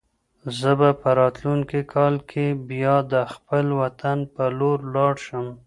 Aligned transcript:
زه 0.59 0.71
به 0.79 0.89
په 1.01 1.09
راتلونکي 1.19 1.81
کال 1.93 2.15
کې 2.29 2.45
بیا 2.69 2.95
د 3.13 3.15
خپل 3.33 3.65
وطن 3.81 4.17
په 4.33 4.43
لور 4.59 4.79
لاړ 4.95 5.13
شم. 5.25 5.45